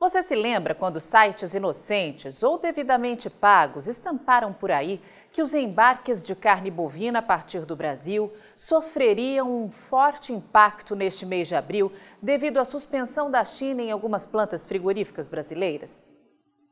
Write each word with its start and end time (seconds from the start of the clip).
Você 0.00 0.22
se 0.22 0.34
lembra 0.34 0.74
quando 0.74 0.98
sites 0.98 1.52
inocentes 1.52 2.42
ou 2.42 2.56
devidamente 2.56 3.28
pagos 3.28 3.86
estamparam 3.86 4.50
por 4.50 4.70
aí 4.70 4.98
que 5.30 5.42
os 5.42 5.52
embarques 5.52 6.22
de 6.22 6.34
carne 6.34 6.70
bovina 6.70 7.18
a 7.18 7.22
partir 7.22 7.66
do 7.66 7.76
Brasil 7.76 8.32
sofreriam 8.56 9.64
um 9.64 9.70
forte 9.70 10.32
impacto 10.32 10.96
neste 10.96 11.26
mês 11.26 11.48
de 11.48 11.54
abril 11.54 11.92
devido 12.22 12.56
à 12.56 12.64
suspensão 12.64 13.30
da 13.30 13.44
China 13.44 13.82
em 13.82 13.90
algumas 13.90 14.26
plantas 14.26 14.64
frigoríficas 14.64 15.28
brasileiras? 15.28 16.02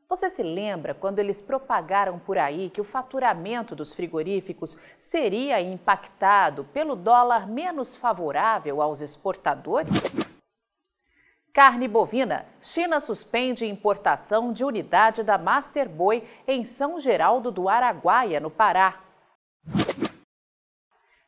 Você 0.09 0.27
se 0.27 0.41
lembra 0.41 0.95
quando 0.95 1.19
eles 1.19 1.39
propagaram 1.39 2.17
por 2.17 2.35
aí 2.35 2.71
que 2.71 2.81
o 2.81 2.83
faturamento 2.83 3.75
dos 3.75 3.93
frigoríficos 3.93 4.75
seria 4.97 5.61
impactado 5.61 6.63
pelo 6.73 6.95
dólar 6.95 7.47
menos 7.47 7.95
favorável 7.95 8.81
aos 8.81 9.01
exportadores? 9.01 10.28
Carne 11.59 11.89
bovina. 11.89 12.45
China 12.61 13.01
suspende 13.01 13.65
importação 13.65 14.53
de 14.53 14.63
unidade 14.63 15.23
da 15.23 15.37
Master 15.37 15.89
Boi 15.89 16.25
em 16.47 16.63
São 16.63 16.97
Geraldo 17.01 17.51
do 17.51 17.67
Araguaia, 17.67 18.39
no 18.39 18.49
Pará. 18.49 19.01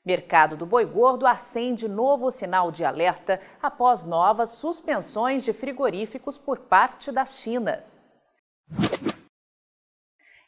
Mercado 0.05 0.55
do 0.55 0.65
boi 0.65 0.85
gordo 0.85 1.27
acende 1.27 1.85
novo 1.85 2.31
sinal 2.31 2.71
de 2.71 2.85
alerta 2.85 3.41
após 3.61 4.05
novas 4.05 4.51
suspensões 4.51 5.43
de 5.43 5.51
frigoríficos 5.51 6.37
por 6.37 6.59
parte 6.59 7.11
da 7.11 7.25
China. 7.25 7.83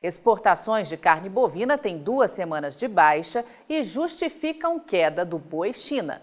Exportações 0.02 0.88
de 0.88 0.95
carne 0.95 1.27
bovina 1.27 1.77
têm 1.77 1.97
duas 1.97 2.31
semanas 2.31 2.79
de 2.79 2.88
baixa 2.88 3.43
e 3.67 3.83
justificam 3.83 4.79
queda 4.79 5.25
do 5.25 5.38
boi 5.38 5.73
China. 5.73 6.21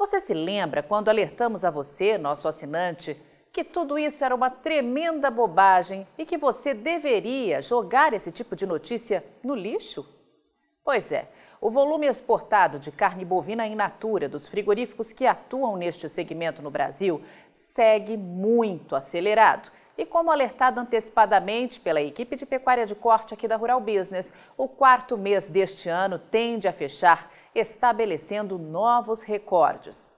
Você 0.00 0.18
se 0.18 0.32
lembra 0.32 0.82
quando 0.82 1.10
alertamos 1.10 1.62
a 1.62 1.70
você, 1.70 2.16
nosso 2.16 2.48
assinante, 2.48 3.20
que 3.52 3.62
tudo 3.62 3.98
isso 3.98 4.24
era 4.24 4.34
uma 4.34 4.48
tremenda 4.48 5.30
bobagem 5.30 6.08
e 6.16 6.24
que 6.24 6.38
você 6.38 6.72
deveria 6.72 7.60
jogar 7.60 8.14
esse 8.14 8.32
tipo 8.32 8.56
de 8.56 8.64
notícia 8.64 9.22
no 9.44 9.54
lixo? 9.54 10.08
Pois 10.82 11.12
é, 11.12 11.28
o 11.60 11.70
volume 11.70 12.06
exportado 12.06 12.78
de 12.78 12.90
carne 12.90 13.26
bovina 13.26 13.66
in 13.66 13.74
natura 13.74 14.26
dos 14.26 14.48
frigoríficos 14.48 15.12
que 15.12 15.26
atuam 15.26 15.76
neste 15.76 16.08
segmento 16.08 16.62
no 16.62 16.70
Brasil 16.70 17.20
segue 17.52 18.16
muito 18.16 18.96
acelerado. 18.96 19.70
E 19.98 20.06
como 20.06 20.30
alertado 20.30 20.80
antecipadamente 20.80 21.78
pela 21.78 22.00
equipe 22.00 22.36
de 22.36 22.46
pecuária 22.46 22.86
de 22.86 22.94
corte 22.94 23.34
aqui 23.34 23.46
da 23.46 23.56
Rural 23.56 23.82
Business, 23.82 24.32
o 24.56 24.66
quarto 24.66 25.18
mês 25.18 25.46
deste 25.46 25.90
ano 25.90 26.18
tende 26.18 26.66
a 26.66 26.72
fechar 26.72 27.30
estabelecendo 27.54 28.58
novos 28.58 29.22
recordes. 29.22 30.10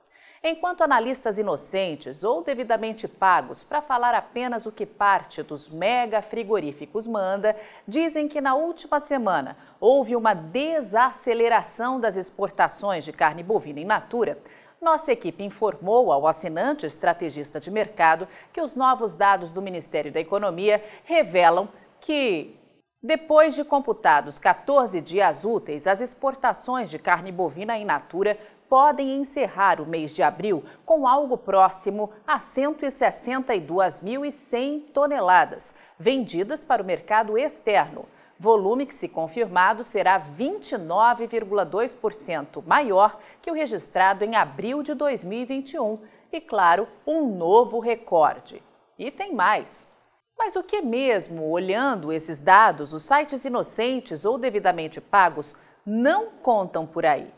Enquanto 0.44 0.82
analistas 0.82 1.38
inocentes 1.38 2.24
ou 2.24 2.42
devidamente 2.42 3.06
pagos 3.06 3.62
para 3.62 3.80
falar 3.80 4.12
apenas 4.12 4.66
o 4.66 4.72
que 4.72 4.84
parte 4.84 5.40
dos 5.40 5.68
mega 5.68 6.20
frigoríficos 6.20 7.06
manda, 7.06 7.54
dizem 7.86 8.26
que 8.26 8.40
na 8.40 8.54
última 8.54 8.98
semana 8.98 9.56
houve 9.78 10.16
uma 10.16 10.34
desaceleração 10.34 12.00
das 12.00 12.16
exportações 12.16 13.04
de 13.04 13.12
carne 13.12 13.42
bovina 13.42 13.78
in 13.78 13.84
natura, 13.84 14.36
nossa 14.82 15.12
equipe 15.12 15.44
informou 15.44 16.10
ao 16.10 16.26
assinante 16.26 16.84
estrategista 16.84 17.60
de 17.60 17.70
mercado 17.70 18.26
que 18.52 18.60
os 18.60 18.74
novos 18.74 19.14
dados 19.14 19.52
do 19.52 19.62
Ministério 19.62 20.10
da 20.10 20.18
Economia 20.18 20.82
revelam 21.04 21.68
que 22.00 22.56
depois 23.02 23.54
de 23.56 23.64
computados 23.64 24.38
14 24.38 25.00
dias 25.00 25.44
úteis, 25.44 25.88
as 25.88 26.00
exportações 26.00 26.88
de 26.88 27.00
carne 27.00 27.32
bovina 27.32 27.76
in 27.76 27.84
natura 27.84 28.38
podem 28.68 29.16
encerrar 29.16 29.80
o 29.80 29.86
mês 29.86 30.14
de 30.14 30.22
abril 30.22 30.62
com 30.86 31.04
algo 31.06 31.36
próximo 31.36 32.10
a 32.24 32.38
162.100 32.38 34.84
toneladas, 34.94 35.74
vendidas 35.98 36.62
para 36.62 36.80
o 36.80 36.86
mercado 36.86 37.36
externo. 37.36 38.06
Volume 38.38 38.86
que, 38.86 38.94
se 38.94 39.08
confirmado, 39.08 39.82
será 39.82 40.20
29,2% 40.20 42.62
maior 42.64 43.18
que 43.42 43.50
o 43.50 43.54
registrado 43.54 44.24
em 44.24 44.36
abril 44.36 44.80
de 44.82 44.94
2021 44.94 45.98
e, 46.32 46.40
claro, 46.40 46.86
um 47.04 47.36
novo 47.36 47.80
recorde. 47.80 48.62
E 48.96 49.10
tem 49.10 49.34
mais. 49.34 49.90
Mas 50.36 50.56
o 50.56 50.62
que 50.62 50.82
mesmo, 50.82 51.50
olhando 51.50 52.12
esses 52.12 52.40
dados, 52.40 52.92
os 52.92 53.04
sites 53.04 53.44
inocentes 53.44 54.24
ou 54.24 54.38
devidamente 54.38 55.00
pagos 55.00 55.54
não 55.86 56.30
contam 56.42 56.84
por 56.86 57.06
aí? 57.06 57.32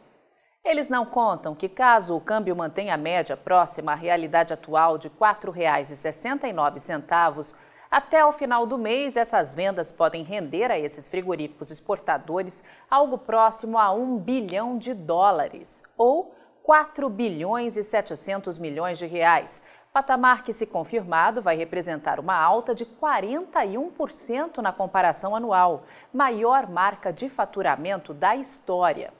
Eles 0.64 0.88
não 0.88 1.04
contam 1.04 1.54
que, 1.54 1.68
caso 1.68 2.16
o 2.16 2.20
câmbio 2.20 2.56
mantenha 2.56 2.94
a 2.94 2.98
média 2.98 3.36
próxima 3.36 3.92
à 3.92 3.94
realidade 3.94 4.54
atual 4.54 4.96
de 4.96 5.08
R$ 5.08 5.14
4,69, 5.20 7.54
até 7.90 8.24
o 8.24 8.32
final 8.32 8.66
do 8.66 8.78
mês, 8.78 9.16
essas 9.16 9.54
vendas 9.54 9.92
podem 9.92 10.24
render 10.24 10.70
a 10.70 10.78
esses 10.78 11.06
frigoríficos 11.06 11.70
exportadores 11.70 12.64
algo 12.90 13.18
próximo 13.18 13.78
a 13.78 13.92
1 13.92 14.16
bilhão 14.18 14.78
de 14.78 14.94
dólares, 14.94 15.84
ou 15.96 16.34
4 16.62 17.10
bilhões 17.10 17.76
e 17.76 17.84
700 17.84 18.58
milhões 18.58 18.98
de 18.98 19.06
reais, 19.06 19.62
Patamar 19.94 20.42
que, 20.42 20.52
se 20.52 20.66
confirmado, 20.66 21.40
vai 21.40 21.56
representar 21.56 22.18
uma 22.18 22.34
alta 22.34 22.74
de 22.74 22.84
41% 22.84 24.58
na 24.58 24.72
comparação 24.72 25.36
anual, 25.36 25.84
maior 26.12 26.68
marca 26.68 27.12
de 27.12 27.28
faturamento 27.28 28.12
da 28.12 28.34
história. 28.34 29.14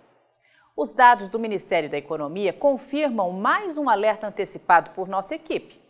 Os 0.76 0.90
dados 0.90 1.28
do 1.28 1.38
Ministério 1.38 1.88
da 1.88 1.96
Economia 1.96 2.52
confirmam 2.52 3.30
mais 3.30 3.78
um 3.78 3.88
alerta 3.88 4.26
antecipado 4.26 4.90
por 4.90 5.06
nossa 5.06 5.36
equipe 5.36 5.83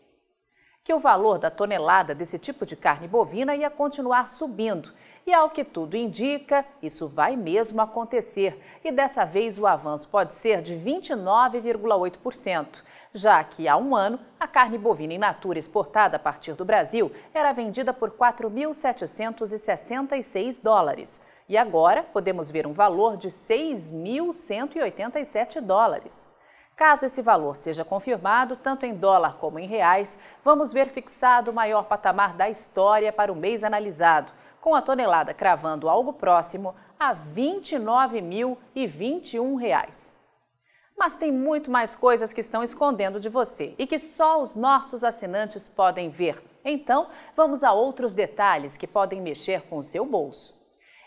que 0.84 0.93
o 0.93 0.99
valor 0.99 1.39
da 1.39 1.50
tonelada 1.50 2.15
desse 2.15 2.39
tipo 2.39 2.67
de 2.67 2.77
carne 2.77 3.09
bovina 3.09 3.56
ia 3.56 3.71
continuar 3.71 4.28
subindo. 4.28 4.93
E 5.27 5.33
ao 5.33 5.49
que 5.49 5.65
tudo 5.65 5.97
indica, 5.97 6.62
isso 6.83 7.09
vai 7.09 7.37
mesmo 7.37 7.81
acontecer. 7.81 8.61
E 8.84 8.93
dessa 8.93 9.25
vez 9.25 9.59
o 9.59 9.67
avanço 9.67 10.06
pode 10.06 10.34
ser 10.34 10.61
de 10.61 10.75
29,8%, 10.75 12.83
já 13.15 13.43
que 13.43 13.67
há 13.67 13.78
um 13.78 13.97
ano 13.97 14.21
a 14.39 14.47
carne 14.47 14.77
bovina 14.77 15.15
in 15.15 15.19
natura 15.19 15.59
exportada 15.59 16.17
a 16.17 16.21
partir 16.21 16.53
do 16.53 16.67
Brasil 16.67 17.11
era 17.33 17.55
vendida 17.55 17.95
por 17.95 18.11
4.766 18.11 20.61
dólares. 20.62 21.19
E 21.49 21.56
agora 21.56 22.03
podemos 22.03 22.51
ver 22.51 22.66
um 22.66 22.75
valor 22.75 23.16
de 23.16 23.28
6.187 23.28 25.62
dólares. 25.62 26.34
Caso 26.77 27.07
esse 27.07 27.23
valor 27.23 27.55
seja 27.55 27.85
confirmado, 27.85 28.57
tanto 28.57 28.85
em 28.85 28.93
dólar 28.95 29.37
como 29.37 29.61
em 29.61 29.67
reais, 29.67 30.19
vamos 30.45 30.73
ver 30.73 30.89
fixado 30.89 31.53
o 31.53 31.55
maior 31.55 31.85
patamar 31.85 32.35
da 32.35 32.51
história 32.51 33.12
para 33.12 33.33
o 33.33 33.37
mês 33.37 33.62
analisado, 33.62 34.33
com 34.61 34.75
a 34.75 34.83
tonelada 34.83 35.33
cravando 35.33 35.89
algo 35.89 36.13
próximo 36.13 36.75
a 36.99 37.13
R$ 37.13 37.21
29.021. 37.37 40.13
Mas 40.97 41.15
tem 41.15 41.31
muito 41.31 41.71
mais 41.71 41.95
coisas 41.95 42.33
que 42.33 42.41
estão 42.41 42.61
escondendo 42.63 43.21
de 43.21 43.29
você 43.29 43.75
e 43.79 43.87
que 43.87 43.99
só 43.99 44.43
os 44.43 44.57
nossos 44.57 45.05
assinantes 45.05 45.69
podem 45.69 46.11
ver. 46.11 46.43
Então, 46.65 47.09
vamos 47.37 47.63
a 47.63 47.73
outros 47.73 48.15
detalhes 48.15 48.77
que 48.77 48.89
podem 48.89 49.21
mexer 49.21 49.63
com 49.63 49.79
o 49.79 49.83
seu 49.83 50.05
bolso. 50.05 50.65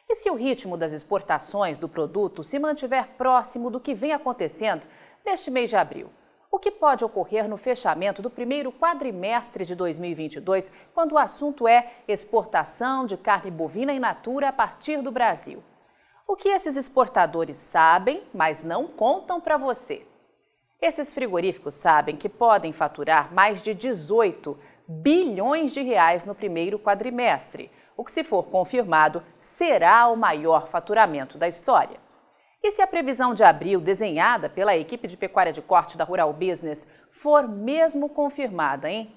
E 0.10 0.16
se 0.16 0.30
o 0.30 0.36
ritmo 0.36 0.78
das 0.78 0.94
exportações 0.94 1.78
do 1.78 1.90
produto 1.90 2.42
se 2.42 2.58
mantiver 2.58 3.10
próximo 3.18 3.70
do 3.70 3.78
que 3.80 3.94
vem 3.94 4.14
acontecendo 4.14 4.88
neste 5.28 5.52
mês 5.52 5.70
de 5.70 5.76
abril. 5.76 6.10
O 6.50 6.58
que 6.58 6.72
pode 6.72 7.04
ocorrer 7.04 7.50
no 7.50 7.58
fechamento 7.58 8.22
do 8.22 8.30
primeiro 8.30 8.72
quadrimestre 8.72 9.66
de 9.66 9.76
2022, 9.76 10.72
quando 10.94 11.12
o 11.12 11.18
assunto 11.18 11.68
é 11.68 11.92
exportação 12.08 13.06
de 13.06 13.18
carne 13.18 13.52
bovina 13.52 13.92
in 13.92 14.00
natura 14.00 14.48
a 14.48 14.54
partir 14.54 15.02
do 15.02 15.12
Brasil? 15.12 15.62
O 16.26 16.38
que 16.38 16.48
esses 16.48 16.78
exportadores 16.78 17.58
sabem, 17.58 18.24
mas 18.34 18.64
não 18.64 18.88
contam 18.88 19.42
para 19.42 19.58
você? 19.58 20.08
Esses 20.82 21.14
frigoríficos 21.14 21.74
sabem 21.74 22.16
que 22.16 22.30
podem 22.30 22.72
faturar 22.72 23.34
mais 23.34 23.62
de 23.62 23.74
18 23.74 24.58
bilhões 24.88 25.74
de 25.74 25.82
reais 25.82 26.24
no 26.24 26.34
primeiro 26.34 26.80
quadrimestre, 26.80 27.70
o 27.98 28.06
que, 28.06 28.12
se 28.12 28.24
for 28.24 28.44
confirmado, 28.44 29.22
será 29.38 30.08
o 30.08 30.16
maior 30.16 30.68
faturamento 30.68 31.38
da 31.38 31.48
história. 31.50 32.07
E 32.68 32.72
se 32.74 32.82
a 32.82 32.86
previsão 32.86 33.34
de 33.34 33.46
abril 33.46 33.80
desenhada 33.80 34.50
pela 34.50 34.76
equipe 34.76 35.08
de 35.08 35.16
pecuária 35.16 35.54
de 35.54 35.62
corte 35.62 35.98
da 35.98 36.04
Rural 36.04 36.34
Business 36.34 36.86
for 37.10 37.48
mesmo 37.48 38.10
confirmada, 38.10 38.92
hein? 38.92 39.16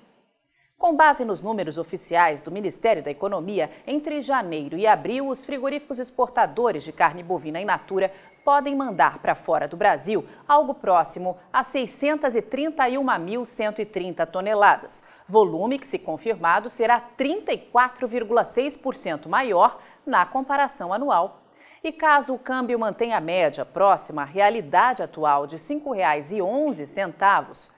Com 0.79 0.95
base 0.95 1.25
nos 1.25 1.43
números 1.43 1.77
oficiais 1.77 2.41
do 2.41 2.53
Ministério 2.53 3.03
da 3.03 3.11
Economia, 3.11 3.69
entre 3.89 4.23
janeiro 4.23 4.79
e 4.79 4.87
abril, 4.87 5.27
os 5.27 5.45
frigoríficos 5.45 5.99
exportadores 5.99 6.85
de 6.85 6.93
carne 6.93 7.25
bovina 7.25 7.61
in 7.61 7.65
natura 7.65 8.13
podem 8.45 8.77
mandar 8.77 9.19
para 9.19 9.35
fora 9.35 9.67
do 9.67 9.77
Brasil 9.77 10.25
algo 10.47 10.73
próximo 10.73 11.37
a 11.53 11.65
631.130 11.65 14.29
toneladas, 14.29 15.03
volume 15.27 15.77
que, 15.77 15.89
se 15.89 15.99
confirmado, 15.99 16.71
será 16.71 17.03
34,6% 17.19 19.27
maior 19.27 19.81
na 20.07 20.25
comparação 20.25 20.93
anual. 20.93 21.50
E 21.83 21.93
caso 21.93 22.35
o 22.35 22.39
câmbio 22.39 22.79
mantenha 22.79 23.17
a 23.17 23.21
média 23.21 23.65
próxima 23.65 24.23
à 24.23 24.27
realidade 24.27 25.03
atual 25.03 25.47
de 25.47 25.57
R$ 25.57 25.63
5,11, 25.63 27.71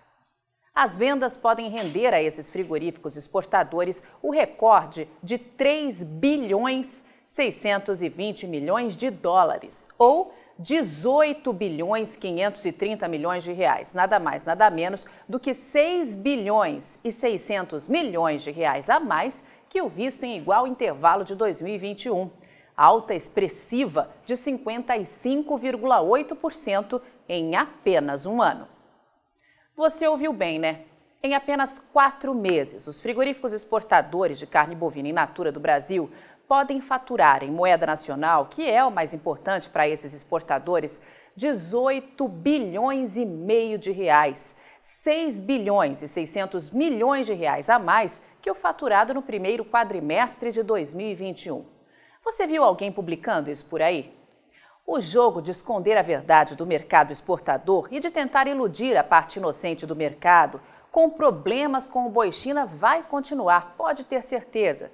As 0.74 0.98
vendas 0.98 1.36
podem 1.36 1.70
render 1.70 2.12
a 2.12 2.20
esses 2.20 2.50
frigoríficos 2.50 3.16
exportadores 3.16 4.02
o 4.20 4.32
recorde 4.32 5.08
de 5.22 5.38
3 5.38 6.02
bilhões 6.02 7.04
620 7.32 8.46
milhões 8.46 8.94
de 8.94 9.08
dólares, 9.08 9.88
ou 9.96 10.34
18 10.58 11.50
bilhões 11.52 12.14
530 12.14 13.08
milhões 13.08 13.42
de 13.42 13.52
reais, 13.52 13.94
nada 13.94 14.20
mais, 14.20 14.44
nada 14.44 14.68
menos 14.68 15.06
do 15.26 15.40
que 15.40 15.54
6 15.54 16.14
bilhões 16.16 16.98
e 17.02 17.10
600 17.10 17.88
milhões 17.88 18.42
de 18.42 18.50
reais 18.50 18.90
a 18.90 19.00
mais 19.00 19.42
que 19.68 19.80
o 19.80 19.88
visto 19.88 20.24
em 20.24 20.36
igual 20.36 20.66
intervalo 20.66 21.24
de 21.24 21.34
2021. 21.34 22.30
Alta 22.76 23.14
expressiva 23.14 24.10
de 24.24 24.34
55,8% 24.34 27.00
em 27.28 27.56
apenas 27.56 28.26
um 28.26 28.42
ano. 28.42 28.68
Você 29.76 30.06
ouviu 30.06 30.32
bem, 30.32 30.58
né? 30.58 30.84
Em 31.22 31.34
apenas 31.34 31.78
quatro 31.78 32.34
meses, 32.34 32.86
os 32.86 33.00
frigoríficos 33.00 33.52
exportadores 33.52 34.38
de 34.38 34.46
carne 34.46 34.74
bovina 34.74 35.08
in 35.08 35.12
natura 35.12 35.52
do 35.52 35.60
Brasil 35.60 36.10
podem 36.48 36.80
faturar 36.80 37.44
em 37.44 37.50
moeda 37.50 37.86
nacional, 37.86 38.46
que 38.46 38.68
é 38.68 38.84
o 38.84 38.90
mais 38.90 39.14
importante 39.14 39.70
para 39.70 39.88
esses 39.88 40.12
exportadores, 40.12 41.00
18 41.36 42.26
bilhões 42.28 43.16
e 43.16 43.24
meio 43.24 43.78
de 43.78 43.92
reais. 43.92 44.54
6 44.80 45.40
bilhões 45.40 46.02
e 46.02 46.08
600 46.08 46.70
milhões 46.70 47.24
de 47.24 47.34
reais 47.34 47.70
a 47.70 47.78
mais 47.78 48.20
que 48.40 48.50
o 48.50 48.54
faturado 48.54 49.14
no 49.14 49.22
primeiro 49.22 49.64
quadrimestre 49.64 50.50
de 50.50 50.62
2021. 50.62 51.64
Você 52.24 52.46
viu 52.46 52.62
alguém 52.62 52.92
publicando 52.92 53.50
isso 53.50 53.64
por 53.66 53.82
aí? 53.82 54.16
O 54.86 55.00
jogo 55.00 55.42
de 55.42 55.50
esconder 55.50 55.96
a 55.96 56.02
verdade 56.02 56.54
do 56.54 56.64
mercado 56.64 57.12
exportador 57.12 57.88
e 57.90 57.98
de 57.98 58.10
tentar 58.10 58.46
iludir 58.46 58.96
a 58.96 59.02
parte 59.02 59.40
inocente 59.40 59.84
do 59.84 59.96
mercado 59.96 60.60
com 60.90 61.10
problemas 61.10 61.88
com 61.88 62.06
o 62.06 62.10
boi 62.10 62.30
China 62.30 62.64
vai 62.64 63.02
continuar, 63.02 63.74
pode 63.76 64.04
ter 64.04 64.22
certeza. 64.22 64.90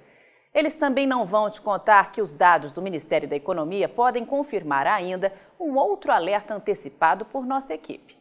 Eles 0.53 0.75
também 0.75 1.05
não 1.05 1.25
vão 1.25 1.49
te 1.49 1.61
contar 1.61 2.11
que 2.11 2.21
os 2.21 2.33
dados 2.33 2.71
do 2.71 2.81
Ministério 2.81 3.29
da 3.29 3.35
Economia 3.35 3.87
podem 3.87 4.25
confirmar 4.25 4.87
ainda 4.87 5.31
um 5.59 5.77
outro 5.77 6.11
alerta 6.11 6.55
antecipado 6.55 7.25
por 7.25 7.45
nossa 7.45 7.73
equipe 7.73 8.18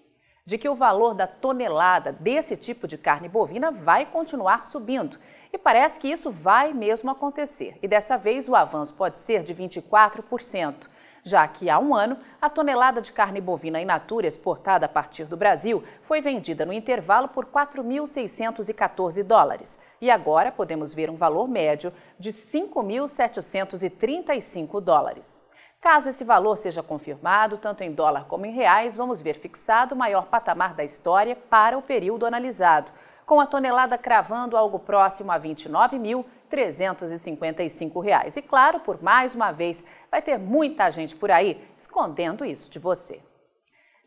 de 0.48 0.56
que 0.56 0.66
o 0.66 0.74
valor 0.74 1.12
da 1.12 1.26
tonelada 1.26 2.10
desse 2.10 2.56
tipo 2.56 2.88
de 2.88 2.96
carne 2.96 3.28
bovina 3.28 3.70
vai 3.70 4.06
continuar 4.06 4.64
subindo. 4.64 5.18
E 5.52 5.58
parece 5.58 6.00
que 6.00 6.08
isso 6.08 6.30
vai 6.30 6.72
mesmo 6.72 7.10
acontecer. 7.10 7.76
E 7.82 7.86
dessa 7.86 8.16
vez 8.16 8.48
o 8.48 8.56
avanço 8.56 8.94
pode 8.94 9.20
ser 9.20 9.42
de 9.42 9.54
24%, 9.54 10.88
já 11.22 11.46
que 11.46 11.68
há 11.68 11.78
um 11.78 11.94
ano 11.94 12.16
a 12.40 12.48
tonelada 12.48 13.02
de 13.02 13.12
carne 13.12 13.42
bovina 13.42 13.78
in 13.78 13.84
natura 13.84 14.26
exportada 14.26 14.86
a 14.86 14.88
partir 14.88 15.26
do 15.26 15.36
Brasil 15.36 15.84
foi 16.00 16.22
vendida 16.22 16.64
no 16.64 16.72
intervalo 16.72 17.28
por 17.28 17.44
4.614 17.44 19.22
dólares. 19.22 19.78
E 20.00 20.10
agora 20.10 20.50
podemos 20.50 20.94
ver 20.94 21.10
um 21.10 21.16
valor 21.16 21.46
médio 21.46 21.92
de 22.18 22.32
5.735 22.32 24.80
dólares. 24.80 25.46
Caso 25.80 26.08
esse 26.08 26.24
valor 26.24 26.56
seja 26.56 26.82
confirmado, 26.82 27.56
tanto 27.56 27.84
em 27.84 27.92
dólar 27.92 28.24
como 28.24 28.44
em 28.44 28.50
reais, 28.50 28.96
vamos 28.96 29.20
ver 29.20 29.38
fixado 29.38 29.94
o 29.94 29.98
maior 29.98 30.26
patamar 30.26 30.74
da 30.74 30.82
história 30.82 31.36
para 31.36 31.78
o 31.78 31.82
período 31.82 32.26
analisado, 32.26 32.90
com 33.24 33.38
a 33.38 33.46
tonelada 33.46 33.96
cravando 33.96 34.56
algo 34.56 34.80
próximo 34.80 35.30
a 35.30 35.36
R$ 35.36 35.50
29.355. 35.50 38.36
E 38.36 38.42
claro, 38.42 38.80
por 38.80 39.00
mais 39.00 39.36
uma 39.36 39.52
vez, 39.52 39.84
vai 40.10 40.20
ter 40.20 40.36
muita 40.36 40.90
gente 40.90 41.14
por 41.14 41.30
aí 41.30 41.64
escondendo 41.76 42.44
isso 42.44 42.68
de 42.68 42.80
você. 42.80 43.20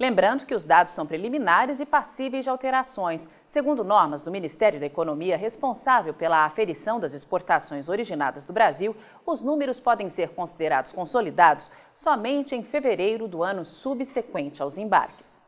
Lembrando 0.02 0.48
que 0.48 0.56
os 0.56 0.66
dados 0.66 0.96
são 0.96 1.06
preliminares 1.06 1.80
e 1.80 1.86
passíveis 1.86 2.44
de 2.44 2.50
alterações, 2.50 3.30
segundo 3.46 3.84
normas 3.84 4.24
do 4.24 4.32
Ministério 4.32 4.80
da 4.80 4.88
Economia 4.88 5.38
responsável 5.38 6.12
pela 6.12 6.44
aferição 6.44 7.00
das 7.00 7.14
exportações 7.14 7.88
originadas 7.88 8.44
do 8.44 8.52
Brasil, 8.52 8.96
os 9.24 9.44
números 9.44 9.80
podem 9.80 10.10
ser 10.10 10.30
considerados 10.30 10.92
consolidados 10.92 11.70
somente 11.94 12.56
em 12.56 12.64
fevereiro 12.64 13.28
do 13.28 13.44
ano 13.44 13.64
subsequente 13.64 14.64
aos 14.64 14.76
embarques. 14.76 15.40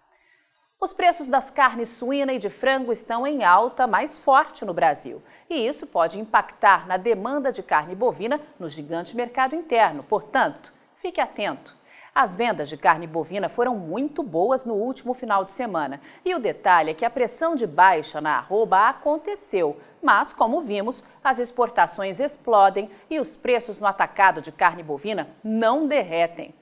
Os 0.80 0.94
preços 0.94 1.28
das 1.28 1.50
carnes 1.50 1.90
suína 1.90 2.34
e 2.34 2.38
de 2.38 2.52
frango 2.52 2.94
estão 2.94 3.26
em 3.26 3.44
alta 3.44 3.88
mais 3.88 4.20
forte 4.20 4.64
no 4.64 4.72
Brasil, 4.72 5.20
e 5.50 5.66
isso 5.66 5.88
pode 5.88 6.20
impactar 6.20 6.86
na 6.86 6.98
demanda 6.98 7.52
de 7.52 7.64
carne 7.64 7.96
bovina 7.96 8.40
no 8.60 8.70
gigante 8.70 9.16
mercado 9.16 9.56
interno. 9.56 10.04
Portanto, 10.04 10.72
fique 11.02 11.20
atento. 11.20 11.76
As 12.16 12.36
vendas 12.36 12.70
de 12.70 12.78
carne 12.78 13.08
bovina 13.08 13.50
foram 13.50 13.76
muito 13.76 14.22
boas 14.22 14.66
no 14.66 14.76
último 14.76 15.16
final 15.16 15.44
de 15.44 15.52
semana. 15.52 16.00
E 16.24 16.36
o 16.36 16.40
detalhe 16.40 16.92
é 16.92 16.94
que 16.94 17.06
a 17.06 17.10
pressão 17.10 17.56
de 17.56 17.66
baixa 17.66 18.22
na 18.22 18.38
arroba 18.38 18.88
aconteceu, 18.88 19.80
mas, 20.00 20.32
como 20.32 20.62
vimos, 20.62 21.04
as 21.24 21.40
exportações 21.40 22.20
explodem 22.20 22.92
e 23.10 23.20
os 23.20 23.36
preços 23.36 23.80
no 23.80 23.88
atacado 23.88 24.42
de 24.42 24.52
carne 24.52 24.84
bovina 24.84 25.28
não 25.44 25.88
derretem. 25.88 26.54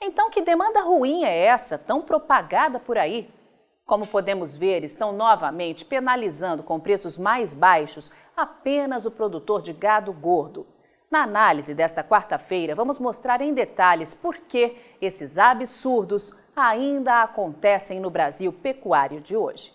Então, 0.00 0.30
que 0.30 0.40
demanda 0.40 0.82
ruim 0.82 1.24
é 1.24 1.46
essa, 1.46 1.76
tão 1.76 2.00
propagada 2.02 2.78
por 2.78 2.96
aí? 2.96 3.28
Como 3.84 4.06
podemos 4.06 4.56
ver, 4.56 4.84
estão 4.84 5.12
novamente 5.12 5.84
penalizando 5.84 6.62
com 6.62 6.78
preços 6.78 7.18
mais 7.18 7.52
baixos 7.54 8.08
apenas 8.36 9.04
o 9.04 9.10
produtor 9.10 9.62
de 9.62 9.72
gado 9.72 10.12
gordo. 10.12 10.64
Na 11.12 11.22
análise 11.24 11.74
desta 11.74 12.02
quarta-feira, 12.02 12.74
vamos 12.74 12.98
mostrar 12.98 13.42
em 13.42 13.52
detalhes 13.52 14.14
por 14.14 14.34
que 14.34 14.78
esses 14.98 15.36
absurdos 15.36 16.34
ainda 16.56 17.22
acontecem 17.22 18.00
no 18.00 18.08
Brasil 18.08 18.50
pecuário 18.50 19.20
de 19.20 19.36
hoje. 19.36 19.74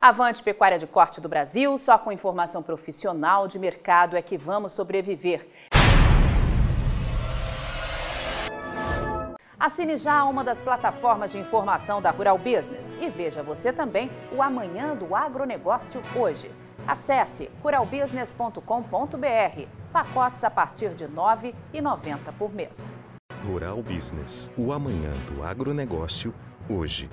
Avante 0.00 0.44
Pecuária 0.44 0.78
de 0.78 0.86
Corte 0.86 1.20
do 1.20 1.28
Brasil, 1.28 1.76
só 1.76 1.98
com 1.98 2.12
informação 2.12 2.62
profissional 2.62 3.48
de 3.48 3.58
mercado 3.58 4.16
é 4.16 4.22
que 4.22 4.38
vamos 4.38 4.70
sobreviver. 4.70 5.44
Assine 9.58 9.96
já 9.96 10.24
uma 10.24 10.44
das 10.44 10.62
plataformas 10.62 11.32
de 11.32 11.38
informação 11.38 12.00
da 12.00 12.12
Rural 12.12 12.38
Business 12.38 12.94
e 13.02 13.08
veja 13.08 13.42
você 13.42 13.72
também 13.72 14.08
o 14.30 14.40
Amanhã 14.40 14.94
do 14.94 15.16
Agronegócio 15.16 16.00
hoje. 16.14 16.48
Acesse 16.86 17.50
ruralbusiness.com.br. 17.60 19.83
Pacotes 19.94 20.42
a 20.42 20.50
partir 20.50 20.92
de 20.92 21.04
R$ 21.04 21.12
9,90 21.12 22.18
por 22.36 22.52
mês. 22.52 22.92
Rural 23.46 23.80
Business, 23.80 24.50
o 24.58 24.72
amanhã 24.72 25.12
do 25.30 25.44
agronegócio, 25.44 26.34
hoje. 26.68 27.08